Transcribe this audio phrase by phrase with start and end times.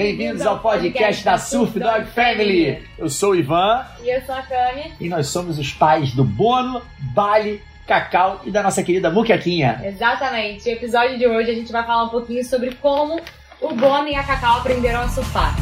[0.00, 2.82] Bem-vindos ao podcast da Surf Dog Family.
[2.96, 3.84] Eu sou o Ivan.
[4.02, 4.94] E eu sou a Cami.
[4.98, 6.80] E nós somos os pais do Bono,
[7.12, 9.78] Bali, Cacau e da nossa querida Muquequinha.
[9.84, 10.64] Exatamente.
[10.64, 13.20] No episódio de hoje a gente vai falar um pouquinho sobre como
[13.60, 15.54] o Bono e a Cacau aprenderam a surfar.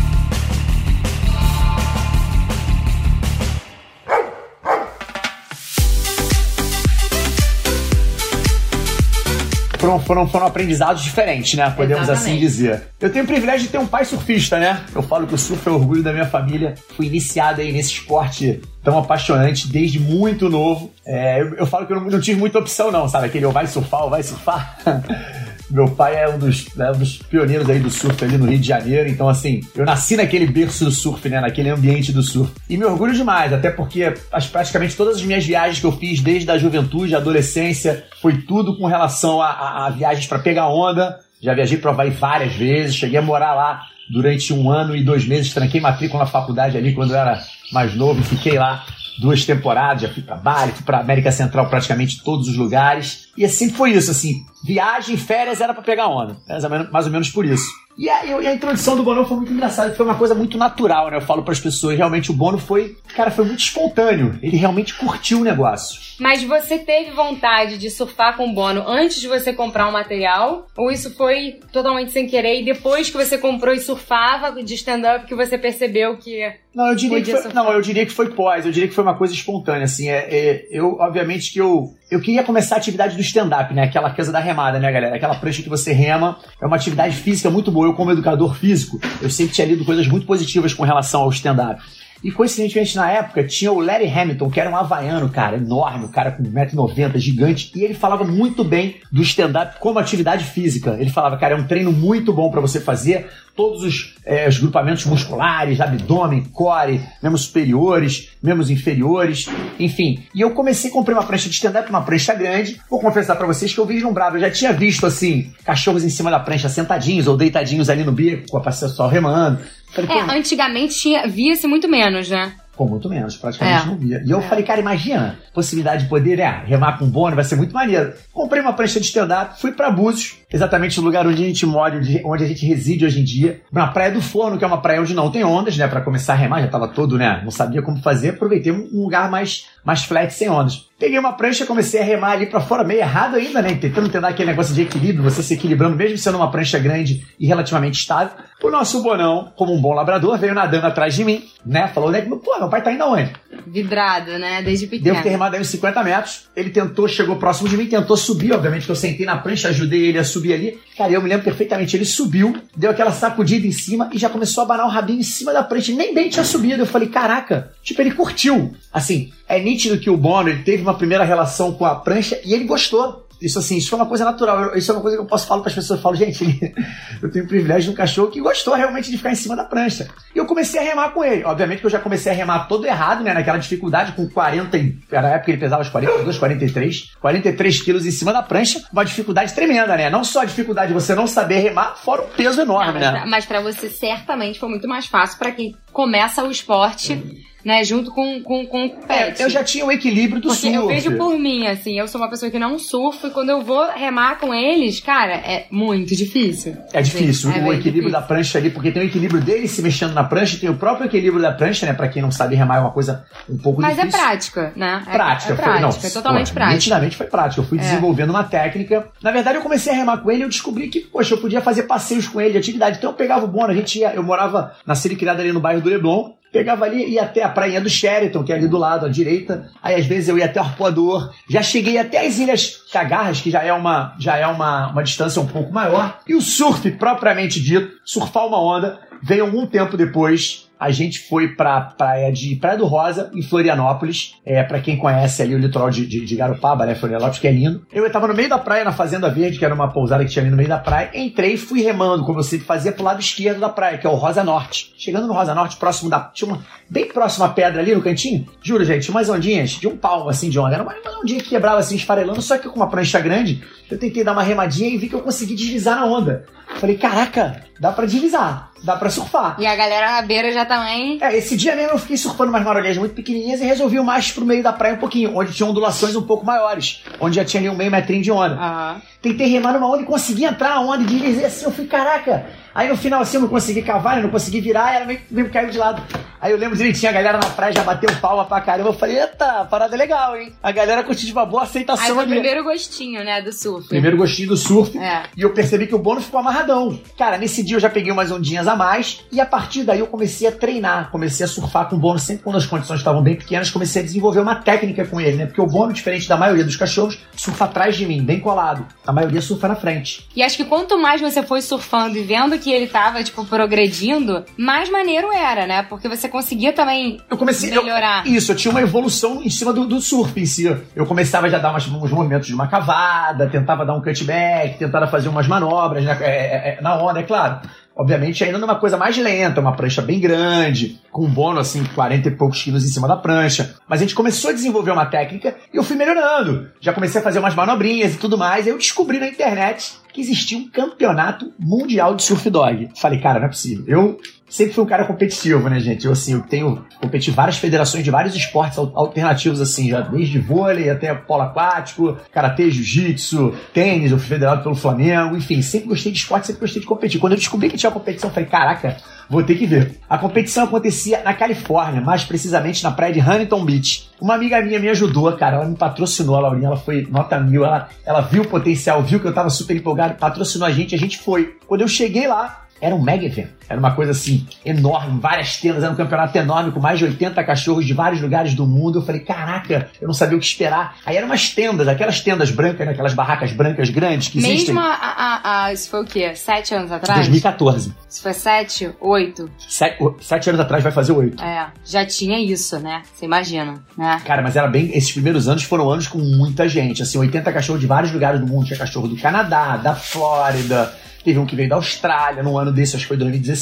[9.88, 11.70] Foram, foram, foram aprendizados diferentes, né?
[11.70, 12.30] Podemos Exatamente.
[12.30, 12.83] assim dizer.
[13.01, 14.83] Eu tenho o privilégio de ter um pai surfista, né?
[14.95, 16.74] Eu falo que o surf é o orgulho da minha família.
[16.95, 20.93] Fui iniciado aí nesse esporte tão apaixonante desde muito novo.
[21.06, 23.27] É, eu, eu falo que eu não, não tive muita opção, não, sabe?
[23.27, 24.77] Aquele ou vai surfar ou vai surfar.
[25.71, 28.59] Meu pai é um dos, é um dos pioneiros aí do surf ali no Rio
[28.59, 32.51] de Janeiro, então assim, eu nasci naquele berço do surf, né, naquele ambiente do surf.
[32.71, 36.21] E me orgulho demais, até porque as, praticamente todas as minhas viagens que eu fiz
[36.21, 40.69] desde a juventude, a adolescência, foi tudo com relação a, a- a viagens para pegar
[40.69, 41.19] onda.
[41.41, 45.25] Já viajei para Havaí várias vezes, cheguei a morar lá durante um ano e dois
[45.27, 47.41] meses, tranquei matrícula na faculdade ali quando eu era
[47.73, 48.85] mais novo fiquei lá
[49.19, 53.29] duas temporadas, já fui pra Bali, fui pra América Central, praticamente todos os lugares.
[53.37, 56.37] E assim foi isso, assim, viagem, férias era pra pegar onda.
[56.49, 57.66] Menos, mais ou menos por isso.
[57.99, 61.10] E a, e a introdução do Bono foi muito engraçada, foi uma coisa muito natural,
[61.10, 61.16] né?
[61.16, 64.38] Eu falo pras pessoas, realmente o Bono foi, cara, foi muito espontâneo.
[64.41, 66.00] Ele realmente curtiu o negócio.
[66.21, 70.69] Mas você teve vontade de surfar com o Bono antes de você comprar o material?
[70.76, 75.26] Ou isso foi totalmente sem querer e depois que você comprou e surfava de stand-up
[75.26, 76.53] que você percebeu que.
[76.72, 77.65] Não, eu diria que foi, surfar.
[77.65, 80.28] não, eu diria que foi pós, eu diria que foi uma coisa espontânea, assim, é,
[80.31, 84.32] é, eu, obviamente que eu, eu queria começar a atividade do stand-up, né, aquela coisa
[84.32, 87.87] da remada, né, galera, aquela prancha que você rema, é uma atividade física muito boa,
[87.87, 91.82] eu como educador físico, eu sempre tinha lido coisas muito positivas com relação ao stand-up.
[92.22, 96.09] E coincidentemente na época tinha o Larry Hamilton, que era um havaiano, cara, enorme, um
[96.09, 100.97] cara com 1,90m, gigante, e ele falava muito bem do stand-up como atividade física.
[100.99, 103.28] Ele falava, cara, é um treino muito bom pra você fazer,
[103.59, 109.48] todos os, eh, os grupamentos musculares, abdômen, core, membros superiores, membros inferiores,
[109.81, 110.22] enfim.
[110.32, 112.81] E eu comecei, comprei uma prancha de stand-up, uma prancha grande.
[112.88, 116.31] Vou confessar pra vocês que eu vislumbrava, eu já tinha visto, assim, cachorros em cima
[116.31, 119.59] da prancha sentadinhos ou deitadinhos ali no bico, com a pessoal remando.
[119.93, 122.53] Falei, É, pô, antigamente tinha, via-se muito menos, né?
[122.76, 123.87] Pô, muito menos, praticamente É.
[123.87, 124.22] não via.
[124.25, 127.75] E eu falei, cara, imagina, possibilidade de poder, né, remar com bônus, vai ser muito
[127.75, 128.12] maneiro.
[128.32, 131.97] Comprei uma prancha de stand-up, fui pra Búzios, exatamente o lugar onde a gente mora,
[131.97, 134.81] onde, onde a gente reside hoje em dia, na Praia do Forno, que é uma
[134.81, 137.50] praia onde não tem ondas, né, pra começar a remar, já tava todo, né, não
[137.50, 140.86] sabia como fazer, aproveitei um lugar mais, mais flat, sem ondas.
[140.98, 144.28] Peguei uma prancha, comecei a remar ali pra fora, meio errado ainda, né, tentando tentar
[144.28, 148.32] aquele negócio de equilíbrio, você se equilibrando, mesmo sendo uma prancha grande e relativamente estável.
[148.62, 152.22] O nosso bonão, como um bom labrador, veio nadando atrás de mim, né, falou, né,
[152.22, 153.32] pô, meu pai tá indo aonde?
[153.66, 154.62] Vidrado, né?
[154.62, 155.22] Desde Devo pequeno.
[155.22, 156.48] ter remado aí uns 50 metros.
[156.56, 160.06] Ele tentou, chegou próximo de mim, tentou subir, obviamente, que eu sentei na prancha, ajudei
[160.06, 160.78] ele a subir ali.
[160.97, 161.97] Cara, eu me lembro perfeitamente.
[161.97, 165.25] Ele subiu, deu aquela sacudida em cima e já começou a abanar o rabinho em
[165.25, 165.93] cima da prancha.
[165.93, 166.82] Nem bem tinha subido.
[166.82, 168.75] Eu falei, caraca, tipo, ele curtiu.
[168.93, 172.54] Assim, é nítido que o Bono, ele teve uma primeira relação com a prancha e
[172.54, 173.28] ele gostou.
[173.41, 174.76] Isso assim, isso foi uma coisa natural.
[174.76, 175.99] Isso é uma coisa que eu posso falar para as pessoas.
[175.99, 176.44] Eu falo, gente,
[177.22, 179.65] eu tenho o privilégio de um cachorro que gostou realmente de ficar em cima da
[179.65, 180.09] prancha.
[180.34, 181.44] E eu comecei a remar com ele.
[181.44, 183.32] Obviamente que eu já comecei a remar todo errado, né?
[183.32, 184.77] Naquela dificuldade, com 40.
[184.77, 187.10] e- Na época ele pesava uns 42, 43.
[187.21, 188.82] 43 quilos em cima da prancha.
[188.93, 190.10] Uma dificuldade tremenda, né?
[190.10, 193.12] Não só a dificuldade de você não saber remar, fora o peso enorme, Não, mas,
[193.12, 193.21] né?
[193.21, 197.22] pra, mas pra você certamente foi muito mais fácil pra quem começa o esporte,
[197.68, 197.84] né?
[197.84, 199.40] Junto com, com, com o pet.
[199.42, 200.74] É, eu já tinha o equilíbrio do Porque surf.
[200.74, 203.60] eu vejo por mim, assim, eu sou uma pessoa que não surfa e quando eu
[203.62, 206.74] vou remar com eles, cara, é muito difícil.
[206.92, 208.10] É difícil, É o bem equilíbrio difícil.
[208.12, 211.06] da prancha ali, porque tem o equilíbrio dele se mexendo na prancha, tem o próprio
[211.06, 211.92] equilíbrio da prancha, né?
[211.92, 214.18] Pra quem não sabe remar é uma coisa um pouco Mas é difícil.
[214.20, 215.02] prática, né?
[215.06, 216.74] É- prática, é, foi, prática, não, é totalmente pô, prática.
[216.76, 217.60] Nitidamente foi prática.
[217.60, 217.80] Eu fui É.
[217.82, 219.08] desenvolvendo uma técnica.
[219.22, 221.60] Na verdade, eu comecei a remar com ele e eu descobri que, poxa, eu podia
[221.60, 222.96] fazer passeios com ele, atividade.
[222.98, 225.60] Então eu pegava o bono, a gente ia, eu morava, nasci e criado ali no
[225.60, 226.30] bairro do Leblon.
[226.53, 229.71] Pegava ali, ia até a prainha do Sheraton, que é ali do lado, à direita.
[229.83, 231.30] Aí às vezes eu ia até o Arpoador.
[231.48, 235.41] Já cheguei até as Ilhas Cagarras, que já é uma, já é uma, uma distância
[235.42, 236.21] um pouco maior.
[236.27, 240.68] E o surf, propriamente dito, surfar uma onda, veio algum tempo depois.
[240.78, 244.36] A gente foi pra praia de Praia do Rosa, em Florianópolis.
[244.47, 246.94] É, para quem conhece ali o litoral de, de, de Garopaba, né?
[246.94, 247.84] Florianópolis, que é lindo.
[247.92, 250.42] Eu tava no meio da praia, na Fazenda Verde, que era uma pousada que tinha
[250.42, 251.10] ali no meio da praia.
[251.15, 254.10] Entrei e fui remando, como eu sempre fazia, pro lado esquerdo da praia, que é
[254.10, 254.94] o Rosa Norte.
[254.97, 256.21] Chegando no Rosa Norte, próximo da.
[256.32, 256.62] Tinha uma.
[256.88, 258.47] Bem próximo à pedra ali no cantinho.
[258.62, 260.75] Juro, gente, tinha umas ondinhas de um palmo assim de onda.
[260.75, 263.64] Era uma, ondinha que quebrava assim, esfarelando, só que com uma prancha grande.
[263.91, 266.47] Eu tentei dar uma remadinha e vi que eu consegui deslizar na onda.
[266.76, 269.57] Falei, caraca, dá pra deslizar, dá pra surfar.
[269.59, 271.19] E a galera na beira já também.
[271.21, 274.45] É, esse dia mesmo eu fiquei surfando umas marolhas muito pequenininhas e resolvi mais pro
[274.45, 277.69] meio da praia um pouquinho, onde tinha ondulações um pouco maiores, onde já tinha ali
[277.69, 278.55] um meio metrinho de onda.
[278.55, 279.03] Aham.
[279.21, 282.47] Tentei remar numa onda e consegui entrar na onda e deslizei assim, eu fui, caraca.
[282.73, 285.51] Aí no final assim eu não consegui cavar, eu não consegui virar, ela meio, meio
[285.51, 286.01] caiu de lado.
[286.41, 288.91] Aí eu lembro direitinho, a galera na praia já bateu palma pra caramba.
[288.91, 290.53] Eu falei, eita, parada legal, hein?
[290.63, 292.31] A galera curtiu de uma boa Aí aceitação foi o ali.
[292.31, 293.89] primeiro gostinho, né, do surf.
[293.89, 294.97] Primeiro gostinho do surf.
[294.97, 295.25] É.
[295.37, 296.97] E eu percebi que o Bono ficou amarradão.
[297.19, 299.20] Cara, nesse dia eu já peguei umas ondinhas a mais.
[299.31, 301.11] E a partir daí eu comecei a treinar.
[301.11, 303.70] Comecei a surfar com o Bono sempre quando as condições estavam bem pequenas.
[303.70, 305.47] Comecei a desenvolver uma técnica com ele, né?
[305.47, 308.87] Porque o Bono, diferente da maioria dos cachorros, surfa atrás de mim, bem colado.
[309.06, 310.26] A maioria surfa na frente.
[310.35, 314.44] E acho que quanto mais você foi surfando e vendo que ele tava, tipo, progredindo,
[314.56, 315.82] mais maneiro era, né?
[315.82, 317.71] Porque você conseguia também Eu comecei.
[317.76, 318.26] eu- melhorar.
[318.26, 320.64] isso, eu tinha uma evolução em cima do, do surf em si.
[320.97, 324.79] Eu começava já a dar umas- uns movimentos de uma cavada, tentava dar um cutback,
[324.79, 327.58] tentava fazer umas manobras né, é, é, é, na onda, é claro.
[327.99, 332.29] Obviamente, ainda numa coisa mais lenta, uma prancha bem grande, com um bônus assim, 40
[332.29, 333.75] e poucos quilos em cima da prancha.
[333.89, 336.71] Mas a gente começou a desenvolver uma técnica e eu fui melhorando.
[336.81, 338.67] Já comecei a fazer umas manobrinhas e tudo mais.
[338.67, 342.88] Aí eu descobri na internet que existia um campeonato mundial de surf dog.
[342.97, 343.85] Falei, cara, não é possível.
[343.87, 344.19] Eu
[344.49, 346.05] sempre fui um cara competitivo, né, gente?
[346.06, 350.00] Eu, assim, eu tenho competi em várias federações de vários esportes al- alternativos, assim, já
[350.00, 355.88] desde vôlei até polo aquático, karatê, jiu-jitsu, tênis, eu fui federado pelo Flamengo, enfim, sempre
[355.88, 357.21] gostei de esporte, sempre gostei de competir.
[357.21, 358.97] Quando eu descobri que tinha competição, falei, caraca,
[359.29, 359.99] vou ter que ver.
[360.09, 364.09] A competição acontecia na Califórnia, mais precisamente na praia de Huntington Beach.
[364.21, 367.65] Uma amiga minha me ajudou, cara, ela me patrocinou, a Laurinha, ela foi nota mil,
[367.65, 370.99] ela, ela viu o potencial, viu que eu tava super empolgado, patrocinou a gente, a
[370.99, 371.57] gente foi.
[371.67, 373.58] Quando eu cheguei lá, era um mega evento.
[373.69, 377.43] Era uma coisa assim, enorme, várias tendas, era um campeonato enorme, com mais de 80
[377.44, 378.99] cachorros de vários lugares do mundo.
[378.99, 380.97] Eu falei, caraca, eu não sabia o que esperar.
[381.05, 384.75] Aí eram umas tendas, aquelas tendas brancas, né, aquelas barracas brancas grandes que existem.
[384.75, 386.35] Mesmo a, a, a- Isso foi o quê?
[386.35, 387.19] Sete anos atrás?
[387.20, 387.93] 2014.
[388.09, 388.91] Isso foi sete?
[389.00, 389.50] Oito?
[389.69, 391.43] Sete, sete anos atrás vai fazer oito.
[391.43, 391.67] É.
[391.85, 393.03] Já tinha isso, né?
[393.14, 394.21] Você imagina, né?
[394.25, 394.91] Cara, mas era bem.
[394.97, 397.03] Esses primeiros anos foram anos com muita gente.
[397.03, 398.67] Assim, 80 cachorros de vários lugares do mundo.
[398.67, 400.93] Tinha cachorro do Canadá, da Flórida.
[401.25, 403.58] Teve um que veio da Austrália, num ano desse, acho que foi 2016.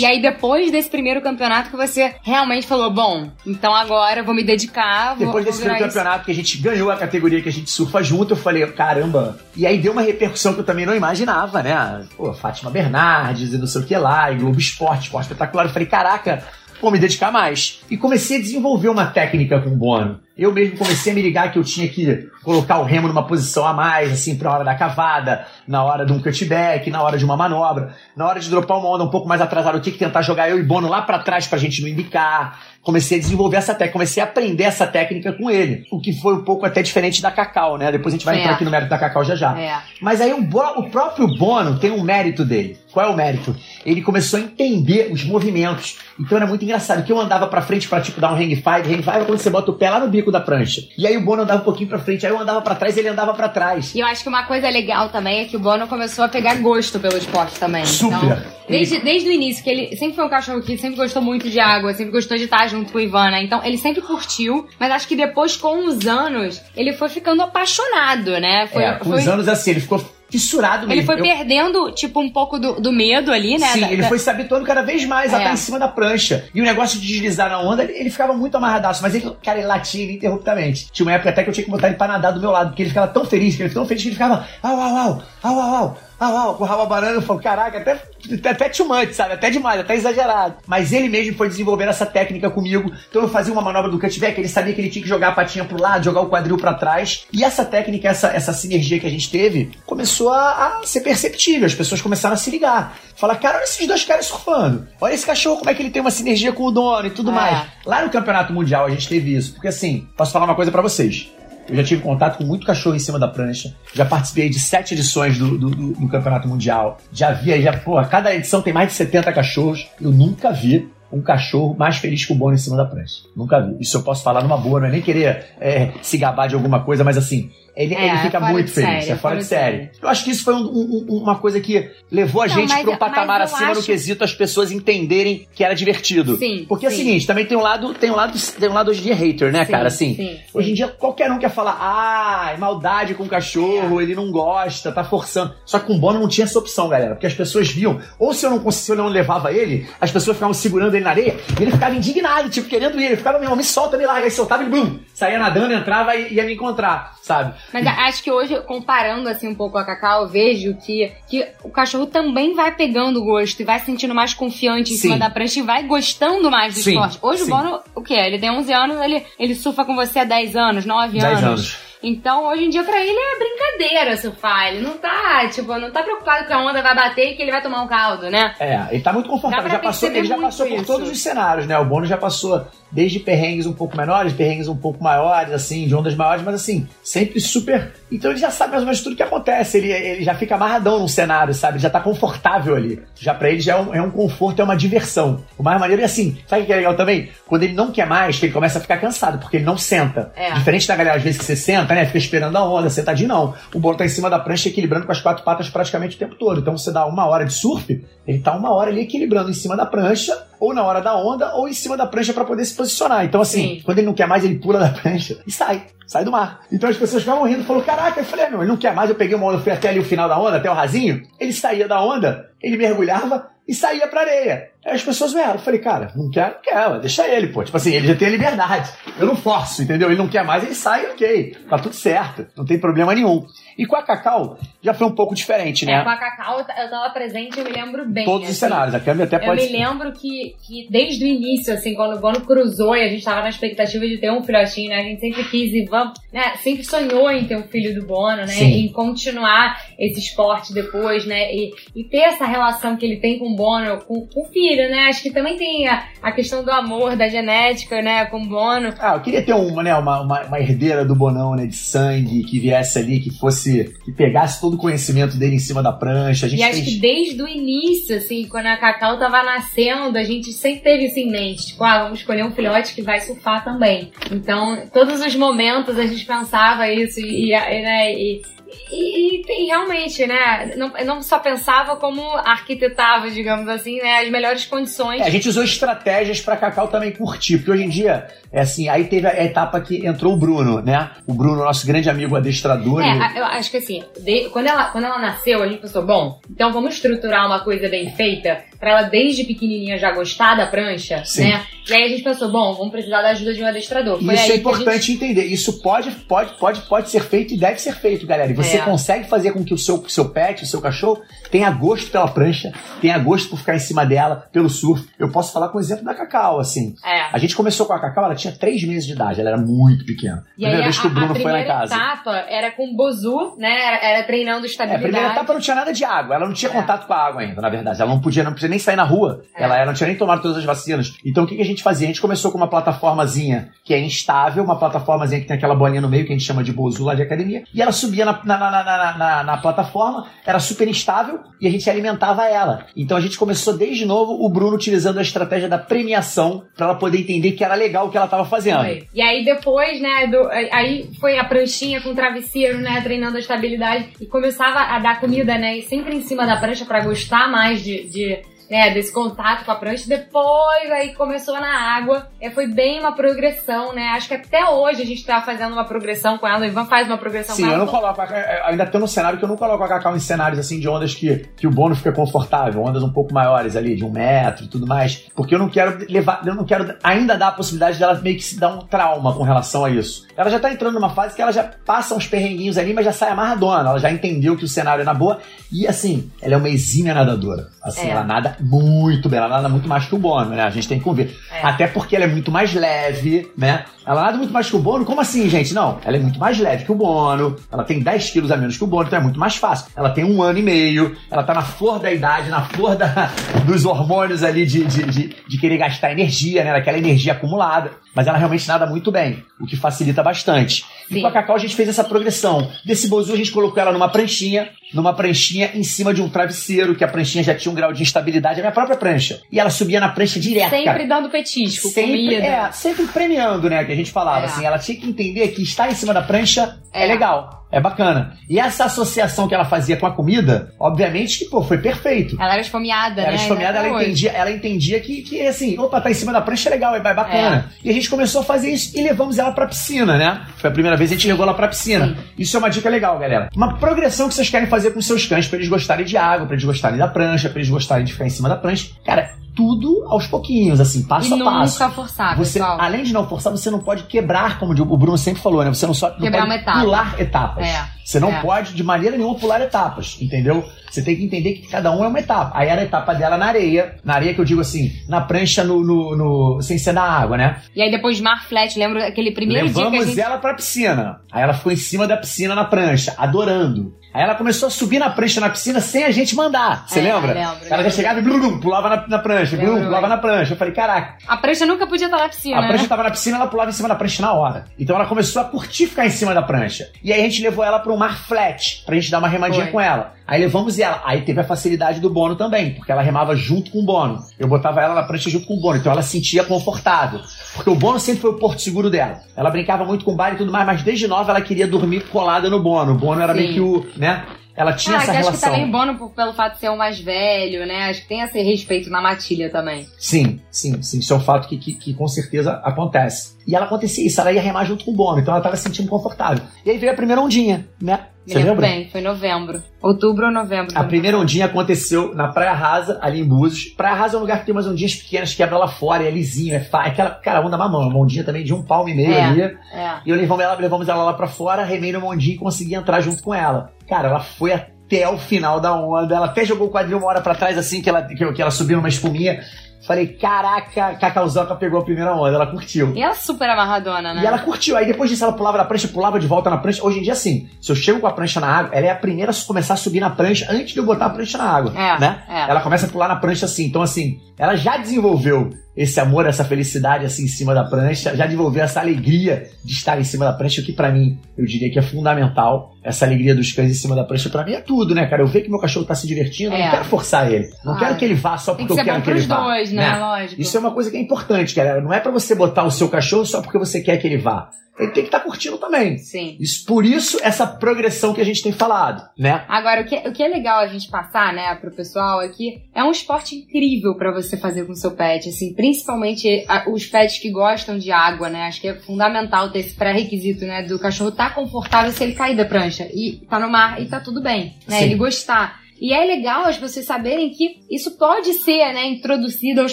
[0.00, 4.34] E aí, depois desse primeiro campeonato, que você realmente falou: bom, então agora eu vou
[4.34, 5.14] me dedicar.
[5.16, 5.94] Vou, Depois desse primeiro isso.
[5.94, 9.38] campeonato que a gente ganhou a categoria que a gente surfa junto, eu falei, caramba.
[9.56, 12.04] E aí deu uma repercussão que eu também não imaginava, né?
[12.16, 15.66] Pô, Fátima Bernardes e não sei o que lá, e Globo Esporte, Esporte Espetacular.
[15.66, 16.44] Eu falei, caraca,
[16.80, 17.80] vou me dedicar mais.
[17.90, 20.20] E comecei a desenvolver uma técnica com o Bono.
[20.38, 23.66] Eu mesmo comecei a me ligar que eu tinha que colocar o remo numa posição
[23.66, 27.24] a mais, assim, pra hora da cavada, na hora de um cutback, na hora de
[27.26, 29.98] uma manobra, na hora de dropar uma onda um pouco mais atrasada, eu tinha que
[29.98, 32.58] tentar jogar eu e Bono lá pra trás pra gente não indicar.
[32.82, 35.84] Comecei a desenvolver essa técnica, comecei a aprender essa técnica com ele.
[35.92, 37.92] O que foi um pouco até diferente da Cacau, né?
[37.92, 38.40] Depois a gente vai É.
[38.40, 39.58] entrar aqui no mérito da Cacau já já.
[39.60, 39.78] É.
[40.00, 42.78] Mas aí o, o próprio Bono tem um mérito dele.
[42.90, 43.54] Qual é o mérito?
[43.84, 45.98] Ele começou a entender os movimentos.
[46.18, 48.94] Então era muito engraçado que eu andava pra frente pra tipo dar um hang five.
[48.94, 50.82] Hang five é quando você bota o pé lá no bico da prancha.
[50.98, 52.98] E aí o Bono andava um pouquinho pra frente, aí eu andava pra trás e
[52.98, 53.94] ele andava pra trás.
[53.94, 56.56] E eu acho que uma coisa legal também é que o Bono começou a pegar
[56.56, 57.84] gosto pelo esporte também.
[57.86, 58.16] Super.
[58.16, 58.38] Então,
[58.68, 61.60] desde, desde o início, que ele sempre foi um cachorro que sempre gostou muito de
[61.60, 63.44] água, sempre gostou de estar junto com o Ivan, né?
[63.44, 68.32] Então ele sempre curtiu, mas acho que depois, com os anos, ele foi ficando apaixonado,
[68.40, 68.66] né?
[68.66, 70.92] Foi, é, com foi- os anos assim, ele ficou fissurado mesmo.
[71.00, 73.66] ele foi Eu- perdendo, tipo, um pouco do, do medo ali, né?
[73.68, 75.40] Sim, Da- ele da- foi se habituando cada vez mais a É.
[75.40, 76.44] estar em cima da prancha.
[76.54, 79.02] E o negócio de deslizar na onda, ele, ele ficava muito amarradaço.
[79.02, 80.88] Mas ele, cara, ele latia ininterruptamente.
[80.92, 82.68] Tinha uma época até que eu tinha que botar ele pra nadar do meu lado,
[82.68, 84.96] porque ele ficava tão feliz, que ele ficava tão feliz que ele ficava au, au,
[84.96, 87.14] au, au, au, au, au, com o rabo abanando.
[87.16, 88.02] Eu falo, caraca, até,
[88.50, 89.34] até too much, sabe?
[89.34, 90.56] Até demais, até exagerado.
[90.66, 92.92] Mas ele mesmo foi desenvolvendo essa técnica comigo.
[93.08, 95.32] Então eu fazia uma manobra do cutback, ele sabia que ele tinha que jogar a
[95.32, 97.26] patinha pro lado, jogar o quadril pra trás.
[97.32, 101.66] E essa técnica, essa, essa sinergia que a gente teve, começou a, a ser perceptível.
[101.66, 102.96] As pessoas começaram a se ligar.
[103.16, 104.86] Falar, cara, olha esses dois caras surfando.
[105.00, 107.30] Olha esse cachorro, como é que ele tem uma sinergia com o dono e tudo
[107.30, 107.34] É.
[107.34, 107.66] mais.
[107.84, 109.52] Lá no Campeonato Mundial a gente teve isso.
[109.54, 111.30] Porque assim, posso falar uma coisa pra vocês.
[111.70, 113.74] Eu já tive contato com muito cachorro em cima da prancha.
[113.94, 116.98] Já participei de sete edições do, do, do- do Campeonato Mundial.
[117.12, 119.86] Já vi já, pô, cada edição tem mais de 70 cachorros.
[120.00, 123.22] Eu nunca vi um cachorro mais feliz que o Bono em cima da prancha.
[123.36, 123.76] Nunca vi.
[123.80, 126.80] Isso eu posso falar numa boa, não é nem querer é, se gabar de alguma
[126.84, 129.04] coisa, mas assim, ele, É, ele fica muito feliz.
[129.04, 129.90] série, é fora de série.
[130.02, 132.68] Eu acho que isso foi um- um- um- uma coisa que levou a Não, gente
[132.68, 136.36] mas- para um patamar acima no acho- quesito as pessoas entenderem que era divertido.
[136.36, 136.98] Sim, Porque é o sim.
[136.98, 139.52] seguinte, também tem um lado, tem um lado, tem um lado hoje em dia hater,
[139.52, 139.88] né, Sim, cara?
[139.88, 140.38] Assim, sim, sim.
[140.54, 144.30] hoje em dia qualquer um quer falar, ah, é maldade com o cachorro, ele não
[144.30, 145.54] gosta, tá forçando.
[145.64, 148.32] Só que com o Bono não tinha essa opção, galera, porque as pessoas viam, ou
[148.34, 151.10] se eu não cons- se eu não levava ele, as pessoas ficavam segurando ele na
[151.10, 154.24] areia, e ele ficava indignado, tipo, querendo ir, ele ficava, meu, me solta, me larga,
[154.24, 157.54] aí soltava ele, bum, saía nadando, entrava e ia me encontrar, sabe?
[157.72, 161.70] Mas acho que hoje, comparando assim um pouco a Cacau, eu vejo que, que o
[161.70, 165.02] cachorro também vai pegando gosto e vai se sentindo mais confiante em Sim.
[165.02, 167.18] cima da prancha e vai gostando mais do Sim, esporte.
[167.22, 167.52] Hoje sim.
[167.52, 168.14] o Bono, o quê?
[168.14, 171.44] Ele tem 11 anos, ele, ele surfa com você há 10 anos, 9 10 anos.
[171.44, 171.89] anos.
[172.02, 174.68] Então, hoje em dia, pra ele é brincadeira surfar.
[174.68, 177.50] Ele não tá, tipo, não tá preocupado que a onda vai bater e que ele
[177.50, 178.54] vai tomar um caldo, né?
[178.58, 179.70] É, ele tá muito confortável.
[179.70, 180.86] Já passou, ele já passou por isso.
[180.86, 181.78] todos os cenários, né?
[181.78, 185.94] O Bono já passou desde perrengues um pouco menores, perrengues um pouco maiores, assim, de
[185.94, 187.92] ondas maiores, mas assim, sempre super.
[188.10, 189.78] Então ele já sabe mais ou menos tudo que acontece.
[189.78, 191.74] Ele, ele já fica amarradão num cenário, sabe?
[191.74, 193.00] Ele já tá confortável ali.
[193.14, 195.44] Já pra ele já é um, é um conforto, é uma diversão.
[195.56, 197.30] O mais maneiro é assim, sabe o que é legal também?
[197.46, 200.32] Quando ele não quer mais, que ele começa a ficar cansado, porque ele não senta.
[200.34, 200.52] É.
[200.52, 202.06] Diferente da galera, às vezes que você senta, né?
[202.06, 203.54] Fica esperando a onda, sentadinho, não.
[203.74, 206.34] O Bono tá em cima da prancha equilibrando com as quatro patas praticamente o tempo
[206.34, 206.60] todo.
[206.60, 209.76] Então você dá uma hora de surf, ele tá uma hora ali equilibrando em cima
[209.76, 212.74] da prancha, ou na hora da onda, ou em cima da prancha pra poder se
[212.74, 213.24] posicionar.
[213.24, 213.82] Então, assim, Sim.
[213.84, 215.82] quando ele não quer mais, ele pula da prancha e sai.
[216.06, 216.62] Sai do mar.
[216.72, 219.08] Então as pessoas ficavam rindo, falou: Caraca, eu falei, "Ah, meu, ele não quer mais.
[219.08, 221.22] Eu peguei uma onda, fui até ali o final da onda, até o rasinho.
[221.38, 224.70] Ele saía da onda, ele mergulhava e saía pra areia.
[224.84, 225.52] Aí as pessoas vieram.
[225.54, 227.62] Eu falei, cara, não quer, não quer, deixa ele, pô.
[227.62, 228.90] Tipo assim, ele já tem a liberdade.
[229.18, 230.08] Eu não forço, entendeu?
[230.08, 231.54] Ele não quer mais, ele sai, ok.
[231.68, 232.46] Tá tudo certo.
[232.56, 233.46] Não tem problema nenhum.
[233.76, 235.92] E com a Cacau, já foi um pouco diferente, né?
[236.00, 238.24] É, com a Cacau eu ta- eu tava presente, eu me lembro bem.
[238.24, 238.58] Todos os assim.
[238.60, 238.94] cenários.
[238.94, 239.62] A câmera até Eu pode.
[239.66, 243.24] me lembro que, que desde o início, assim, quando o Bono cruzou e a gente
[243.24, 244.96] tava na expectativa de ter um filhotinho, né?
[244.96, 246.54] A gente sempre quis e vamos, né?
[246.62, 248.46] Sempre sonhou em ter um filho do Bono, né?
[248.48, 248.86] Sim.
[248.86, 251.54] Em continuar esse esporte depois, né?
[251.54, 254.88] E, e ter essa relação que ele tem com o Bono, com, com o filho,
[254.90, 255.04] né?
[255.08, 258.24] Acho que também tem a, a questão do amor, da genética, né?
[258.24, 258.94] Com o Bono.
[258.98, 262.42] Ah, eu queria ter uma, né, uma, uma, uma herdeira do Bonão, né, de sangue,
[262.44, 266.46] que viesse ali, que fosse, que pegasse todo o conhecimento dele em cima da prancha.
[266.46, 270.16] A gente E acho fez- que desde o início, assim, quando a Cacau tava nascendo,
[270.16, 271.66] a gente sempre teve isso em mente.
[271.68, 274.10] Tipo, ah, vamos escolher um filhote que vai surfar também.
[274.32, 278.42] Então, todos os momentos a gente pensava isso e, e, né, e,
[278.90, 280.74] e, e realmente, né?
[280.76, 284.20] Não, eu não só pensava como arquitetava, digamos assim, né?
[284.20, 285.20] As melhores condições.
[285.20, 288.88] É, a gente usou estratégias pra Cacau também curtir, porque hoje em dia, é assim,
[288.88, 291.10] aí teve a etapa que entrou o Bruno, né?
[291.26, 293.02] O Bruno, nosso grande amigo adestrador.
[293.02, 296.04] É, a- eu acho que assim, de- quando, ela, quando ela nasceu, a gente pensou,
[296.04, 300.66] bom, então vamos estruturar uma coisa bem feita pra ela desde pequenininha já gostar da
[300.66, 301.44] prancha, Sim.
[301.50, 301.62] né?
[301.88, 304.22] E aí a gente pensou, bom, vamos precisar da ajuda de um adestrador.
[304.22, 305.44] Foi Isso aí é a gente- importante entender.
[305.44, 308.50] Isso pode, pode, pode, pode ser feito e deve ser feito, galera.
[308.50, 308.80] E você É.
[308.82, 311.20] consegue fazer com que o seu, seu pet, o seu cachorro,
[311.50, 315.04] tenha gosto pela prancha, tenha gosto por ficar em cima dela, pelo surf.
[315.18, 316.94] Eu posso falar com o exemplo da Cacau, assim.
[317.04, 317.22] É.
[317.32, 320.04] A gente começou com a Cacau, ela tinha três meses de idade, ela era muito
[320.06, 320.44] pequena.
[320.56, 321.94] E aí Primeira a, vez que o Bruno a foi lá em primeira casa.
[321.94, 323.68] etapa era com o Bozu, né?
[323.84, 325.02] Era, era treinando É, a estabilidade.
[325.02, 326.74] primeira etapa não tinha nada de água, ela não tinha É.
[326.74, 328.00] contato com a água ainda, na verdade.
[328.00, 329.42] Ela não podia, não podia nem sair na rua.
[329.56, 329.64] É.
[329.64, 331.14] Ela, ela não tinha nem tomado todas as vacinas.
[331.24, 332.06] Então o que, que a gente fazia?
[332.06, 336.00] A gente começou com uma plataformazinha que é instável, uma plataformazinha que tem aquela bolinha
[336.00, 337.64] no meio que a gente chama de bozu lá de academia.
[337.74, 341.88] E ela subia na, na, na, na, na- plataforma, era super instável e a gente
[341.90, 342.86] alimentava ela.
[342.96, 346.94] Então a gente começou desde novo o Bruno utilizando a estratégia da premiação para ela
[346.94, 348.80] poder entender que era legal o que ela estava fazendo.
[348.84, 349.06] Foi.
[349.14, 353.40] E aí depois, né, do- aí foi a pranchinha com o travesseiro, né, treinando a
[353.40, 357.50] estabilidade e começava a dar comida, né, e sempre em cima da prancha pra gostar
[357.50, 358.38] mais de, de,
[358.70, 360.04] né, desse contato com a prancha.
[360.08, 365.02] Depois aí começou na água, é, foi bem uma progressão, né, acho que até hoje
[365.02, 367.68] a gente tá fazendo uma progressão com ela, o Ivan faz uma progressão Sim, com
[367.68, 367.84] eu ela.
[367.84, 368.20] não coloco.
[368.22, 370.88] é, Ainda tô no cenário que eu não coloco a Cacau em cenários assim de
[370.88, 374.64] ondas que, que o Bono fica confortável, ondas um pouco maiores ali, de um metro
[374.64, 375.26] e tudo mais.
[375.34, 378.42] Porque eu não quero levar, eu não quero ainda dar a possibilidade dela meio que
[378.44, 380.26] se dar um trauma com relação a isso.
[380.36, 383.12] Ela já tá entrando numa fase que ela já passa uns perrenguinhos ali, mas já
[383.12, 383.90] sai amarradona.
[383.90, 385.38] Ela já entendeu que o cenário é na boa.
[385.72, 387.68] E assim, ela é uma exímia nadadora.
[387.82, 388.10] Assim, É.
[388.10, 390.62] ela nada muito bem, ela nada muito mais que o Bono, né?
[390.62, 391.36] A gente tem que convir.
[391.52, 391.66] É.
[391.66, 393.84] Até porque ela é muito mais leve, né?
[394.06, 395.04] Ela nada muito mais que o Bono.
[395.04, 395.74] Como assim, gente?
[395.74, 397.56] Não, ela é muito mais leve que o Bono.
[397.70, 399.86] Ela tem 10 quilos a menos que o Bono, então é muito mais fácil.
[399.94, 401.16] Ela tem um ano e meio.
[401.30, 403.30] Ela tá na flor da idade, na flor da,
[403.66, 406.72] dos hormônios ali de, de, de, de querer gastar energia, né?
[406.72, 407.92] Daquela energia acumulada.
[408.14, 410.84] Mas ela realmente nada muito bem, o que facilita bastante.
[411.08, 411.20] E Sim.
[411.20, 412.68] com a Cacau a gente fez essa progressão.
[412.84, 416.94] Desse bozu a gente colocou ela numa pranchinha, numa pranchinha em cima de um travesseiro,
[416.94, 419.40] que a pranchinha já tinha um grau de instabilidade, a minha própria prancha.
[419.50, 420.82] E ela subia na prancha direto, cara.
[420.84, 422.44] Sempre dando petisco, Sempre, comida.
[422.46, 423.84] é, sempre premiando, né?
[423.84, 424.48] Que a gente falava É.
[424.48, 424.64] assim.
[424.64, 427.06] Ela tinha que entender que estar em cima da prancha é, É.
[427.06, 428.36] legal, é bacana.
[428.48, 432.36] E essa associação que ela fazia com a comida, obviamente que, pô, foi perfeito.
[432.40, 433.36] Ela era esfomeada, Ela né?
[433.36, 434.04] esfomeada, ela hoje.
[434.04, 436.98] entendia, ela entendia que, que, assim, opa, tá em cima da prancha é legal, é
[436.98, 437.70] é bacana.
[437.84, 440.42] E a gente começou a fazer isso e levamos ela pra piscina, né?
[440.56, 442.08] Foi a primeira vez que a gente levou ela pra piscina.
[442.08, 442.16] Sim.
[442.38, 443.48] Isso é uma dica legal, galera.
[443.54, 446.54] Uma progressão que vocês querem fazer com seus cães pra eles gostarem de água, pra
[446.54, 448.90] eles gostarem da prancha, pra eles gostarem de ficar em cima da prancha.
[449.04, 449.30] Cara,
[449.60, 451.78] tudo aos pouquinhos, assim, passo e a passo.
[451.82, 452.80] nunca forçar, Você, pessoal.
[452.80, 455.68] além de não forçar, você não pode quebrar, como o Bruno sempre falou, né?
[455.68, 456.80] Você não só não Quebrar pode uma etapa.
[456.80, 457.66] pular etapas.
[457.66, 458.40] É, Você não é.
[458.40, 460.66] pode, de maneira nenhuma, pular etapas, entendeu?
[460.90, 462.58] Você tem que entender que cada um é uma etapa.
[462.58, 463.96] Aí era a etapa dela na areia.
[464.02, 467.36] Na areia que eu digo assim, na prancha, no, no, no- sem ser na água,
[467.36, 467.60] né?
[467.76, 470.20] E aí depois mar flat, lembra aquele primeiro dia que a Levamos gente...
[470.20, 471.20] ela pra piscina.
[471.30, 473.92] Aí ela ficou em cima da piscina na prancha, adorando.
[474.12, 476.84] Aí ela começou a subir na prancha na piscina sem a gente mandar.
[476.88, 477.32] Você É, lembra?
[477.32, 480.08] lembro, ela já chegava e blum, blum, pulava na, na prancha, blum, Lembro pulava bem.
[480.10, 480.52] na prancha.
[480.54, 482.68] Eu falei, caraca, A prancha nunca podia estar na piscina, a né?
[482.68, 484.64] prancha tava na piscina, ela pulava em cima da prancha na hora.
[484.78, 486.90] Então ela começou a curtir ficar em cima da prancha.
[487.04, 489.72] E aí a gente levou ela pro mar flat, pra gente dar uma remadinha Foi.
[489.72, 490.14] com ela.
[490.30, 491.02] Aí levamos ela.
[491.04, 494.22] Aí teve a facilidade do Bono também, porque ela remava junto com o Bono.
[494.38, 497.18] Eu botava ela na prancha junto com o Bono, então ela se sentia confortável.
[497.52, 499.22] Porque o Bono sempre foi o porto seguro dela.
[499.36, 502.04] Ela brincava muito com o bar e tudo mais, mas desde nova ela queria dormir
[502.10, 502.92] colada no Bono.
[502.92, 503.40] O Bono era Sim.
[503.40, 504.24] meio que o, né?
[504.60, 505.50] Ela tinha ah, essa que acho que relação.
[505.52, 507.88] também Bono por- pelo fato de ser o mais velho, né?
[507.88, 509.86] Acho que tem esse respeito na matilha também.
[509.98, 510.98] Sim, sim, sim.
[510.98, 513.38] Isso é um fato que, que, que com certeza acontece.
[513.46, 515.62] E ela acontecia isso, ela ia remar junto com o Bono, então ela tava se
[515.62, 516.44] sentindo confortável.
[516.64, 518.06] E aí veio a primeira ondinha, né?
[518.26, 518.66] Me Você lembra?
[518.66, 519.62] bem, foi novembro.
[519.82, 520.78] Outubro ou novembro.
[520.78, 523.72] A primeira ondinha aconteceu na Praia Rasa, ali em Búzios.
[523.74, 526.54] Praia Rasa é um lugar que tem umas ondinhas pequenas, quebra lá fora, é lisinho,
[526.54, 526.84] é fa...
[526.84, 529.22] é aquela, cara, onda mamão, uma ondinha também de um palmo e meio É.
[529.24, 529.40] ali.
[529.40, 529.56] É.
[530.04, 533.00] E eu levamos ela, levamos ela lá pra fora, remei numa ondinha e consegui entrar
[533.00, 533.72] junto com ela.
[533.90, 537.20] Cara, ela foi até o final da onda, ela até jogou o quadril uma hora
[537.20, 539.40] pra trás, assim, que ela, que, que ela subiu numa espuminha.
[539.84, 542.94] Falei, caraca, Cacauzoca pegou a primeira onda, ela curtiu.
[542.94, 544.22] E ela super amarradona, né?
[544.22, 544.76] E ela curtiu.
[544.76, 546.84] Aí depois disso ela pulava na prancha, pulava de volta na prancha.
[546.84, 548.94] Hoje em dia, assim, se eu chego com a prancha na água, ela é a
[548.94, 551.72] primeira a começar a subir na prancha antes de eu botar a prancha na água.
[551.74, 552.22] É, né?
[552.28, 552.50] é.
[552.50, 553.64] Ela começa a pular na prancha assim.
[553.64, 558.24] Então, assim, ela já desenvolveu esse amor, essa felicidade assim em cima da prancha, já
[558.26, 561.70] desenvolveu essa alegria de estar em cima da prancha, o que pra mim eu diria
[561.70, 562.74] que é fundamental.
[562.82, 565.22] Essa alegria dos cães em cima da prancha, pra mim é tudo, né, cara?
[565.22, 566.64] Eu ver que meu cachorro tá se divertindo, eu É.
[566.64, 567.48] não quero forçar ele.
[567.64, 569.40] Não Ah, quero que ele vá só porque que eu quero que ele vá.
[569.44, 569.96] dois, né?
[569.98, 570.40] Lógico.
[570.40, 571.80] Isso é uma coisa que é importante, galera.
[571.80, 574.48] Não é pra você botar o seu cachorro só porque você quer que ele vá.
[574.78, 575.98] Ele tem que estar curtindo também.
[575.98, 576.36] Sim.
[576.40, 579.44] Isso, por isso, essa progressão que a gente tem falado, né?
[579.46, 582.62] Agora, o que, o que é legal a gente passar, né, pro pessoal é que
[582.74, 587.30] é um esporte incrível pra você fazer com seu pet, assim, principalmente os pets que
[587.30, 588.44] gostam de água, né?
[588.44, 592.36] Acho que é fundamental ter esse pré-requisito, né, do cachorro tá confortável se ele cair
[592.36, 594.78] da prancha e tá no mar e tá tudo bem, né?
[594.78, 594.84] Sim.
[594.84, 595.59] Ele gostar.
[595.80, 599.72] E é legal as pessoas saberem que isso pode ser, né, introduzido aos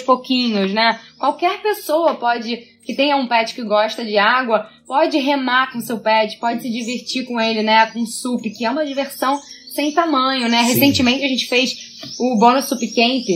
[0.00, 0.98] pouquinhos, né?
[1.18, 5.98] Qualquer pessoa pode, que tenha um pet que gosta de água, pode remar com seu
[5.98, 9.38] pet, pode se divertir com ele, né, com sup, que é uma diversão
[9.74, 10.64] sem tamanho, né?
[10.64, 10.74] Sim.
[10.74, 11.76] Recentemente a gente fez
[12.18, 13.26] o Bônus Sup Camp,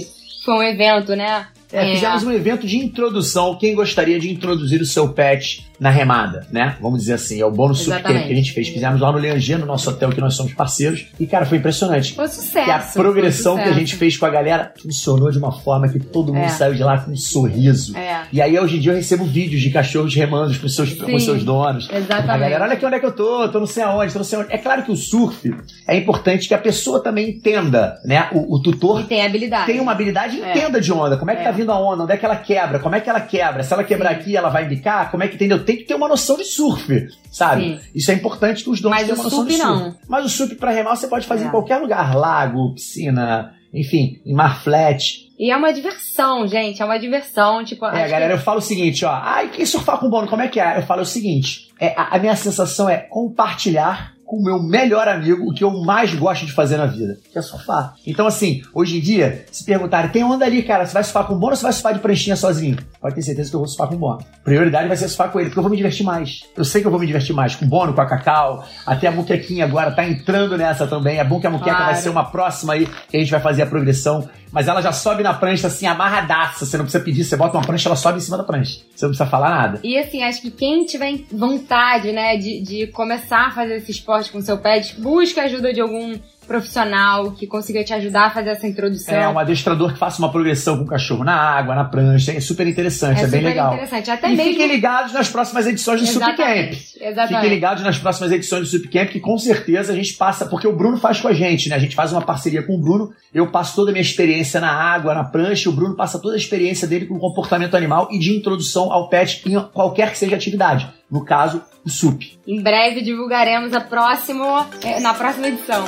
[0.44, 1.46] foi um evento, né?
[1.72, 3.56] É, fizemos um evento de introdução.
[3.56, 6.76] Quem gostaria de introduzir o seu pet na remada, né?
[6.80, 8.26] Vamos dizer assim, é o bônus super Exatamente.
[8.28, 8.68] que a gente fez.
[8.68, 11.08] Fizemos lá no Leangia, no nosso hotel que nós somos parceiros.
[11.18, 12.14] E, cara, foi impressionante.
[12.14, 12.64] Foi sucesso.
[12.64, 15.98] Que a progressão que a gente fez com a galera funcionou de uma forma que
[15.98, 16.48] todo mundo É.
[16.50, 17.96] saiu de lá com um sorriso.
[17.96, 21.18] É, E aí, hoje em dia, eu recebo vídeos de cachorros remando com seus, com
[21.18, 21.88] seus donos.
[21.92, 22.30] exatamente.
[22.30, 24.24] A galera, olha aqui onde é que eu tô, tô não sei aonde, tô não
[24.24, 24.52] sei onde.
[24.52, 25.52] É claro que o surf
[25.88, 28.28] é importante que a pessoa também entenda, né?
[28.32, 29.66] O, o tutor E tem habilidade.
[29.66, 30.50] tem uma habilidade e É.
[30.56, 31.16] entenda de onda.
[31.16, 31.44] Como é que É.
[31.44, 32.04] tá vindo a onda?
[32.04, 32.78] Onde é que ela quebra?
[32.78, 33.62] Como é que ela quebra?
[33.64, 34.20] Se ela quebrar Sim.
[34.20, 35.10] aqui, ela vai bicar?
[35.10, 35.64] Como é que entendeu?
[35.64, 37.62] Tem que ter uma noção de surf, sabe?
[37.62, 37.80] Sim.
[37.94, 39.64] Isso é importante que os donos Mas tenham o uma noção de surf.
[39.66, 39.96] não.
[40.08, 41.46] Mas o surf pra remar você pode fazer É.
[41.48, 45.30] em qualquer lugar, lago, piscina, enfim, em mar flat.
[45.38, 46.80] E é uma diversão, gente.
[46.80, 47.64] É uma diversão.
[47.64, 49.10] Tipo, É, acho que- galera, eu falo o seguinte, ó.
[49.12, 50.78] Ai, quem surfar com bono, como é que é?
[50.78, 55.06] Eu falo o seguinte: é, a, a minha sensação é compartilhar com o meu melhor
[55.08, 57.92] amigo o que eu mais gosto de fazer na vida, que é surfar.
[58.06, 61.34] Então, assim, hoje em dia, se perguntarem, tem onda ali, cara, você vai surfar com
[61.34, 62.78] bono ou você vai surfar de pranchinha sozinho?
[62.98, 64.24] Pode ter certeza que eu vou surfar com bono.
[64.42, 66.44] Prioridade vai ser surfar com ele, porque eu vou me divertir mais.
[66.56, 69.12] Eu sei que eu vou me divertir mais com bono, com a Cacau, até a
[69.12, 71.18] Muquequinha agora tá entrando nessa também.
[71.18, 71.92] É bom que a Muqueca Claro.
[71.92, 74.26] vai ser uma próxima aí, que a gente vai fazer a progressão.
[74.50, 76.66] Mas ela já sobe na prancha assim, amarradaça.
[76.66, 78.80] Você não precisa pedir, você bota uma prancha, ela sobe em cima da prancha.
[79.02, 79.80] Você não precisa falar nada.
[79.82, 84.30] E assim, acho que quem tiver vontade, né, de, de começar a fazer esse esporte
[84.30, 88.50] com seu pet, busque a ajuda de algum profissional que consiga te ajudar a fazer
[88.50, 89.14] essa introdução.
[89.14, 92.32] É, um adestrador que faça uma progressão com o cachorro na água, na prancha.
[92.32, 93.72] É super interessante, é, bem super legal.
[93.74, 94.10] interessante.
[94.10, 94.52] Até e mesmo...
[94.52, 96.72] fiquem ligados nas próximas edições do Sup Camp.
[97.00, 97.34] Exatamente.
[97.34, 100.66] Fiquem ligados nas próximas edições do Sup Camp, que com certeza a gente passa, porque
[100.66, 101.76] o Bruno faz com a gente, né?
[101.76, 104.70] A gente faz uma parceria com o Bruno, eu passo toda a minha experiência na
[104.70, 108.18] água, na prancha, o Bruno passa toda a experiência dele com o comportamento animal e
[108.18, 110.88] de introdução ao pet em qualquer que seja a atividade.
[111.10, 112.22] No caso, o Sup.
[112.46, 114.44] Em breve divulgaremos a próximo,
[114.82, 115.84] eh, na próxima edição.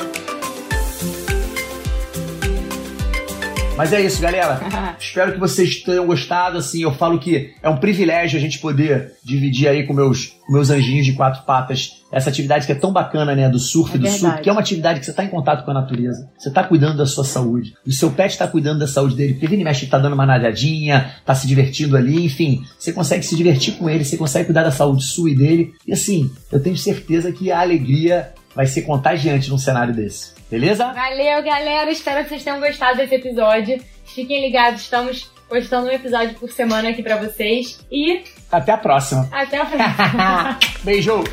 [3.77, 4.61] Mas é isso, galera.
[4.97, 6.57] Espero que vocês tenham gostado.
[6.57, 10.53] Assim, eu falo que é um privilégio a gente poder dividir aí com meus, com
[10.53, 13.49] meus anjinhos de quatro patas essa atividade que é tão bacana, né?
[13.49, 14.21] Do surf É e do verdade.
[14.21, 16.29] surf, que é uma atividade que você está em contato com a natureza.
[16.37, 17.73] Você está cuidando da sua saúde.
[17.85, 19.33] O seu pet está cuidando da saúde dele.
[19.33, 22.63] Porque ele mexe, tá dando uma nadadinha, tá se divertindo ali, enfim.
[22.79, 25.73] Você consegue se divertir com ele, você consegue cuidar da saúde sua e dele.
[25.85, 30.34] E assim, eu tenho certeza que a alegria vai ser contagiante num cenário desse.
[30.49, 30.91] Beleza?
[30.93, 31.89] Valeu, galera.
[31.91, 33.81] Espero que vocês tenham gostado desse episódio.
[34.05, 37.79] Fiquem ligados, estamos postando um episódio por semana aqui pra vocês.
[37.91, 39.27] E Até a próxima.
[39.31, 40.59] até a próxima.
[40.83, 41.23] Beijo!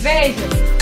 [0.00, 0.79] Beijo!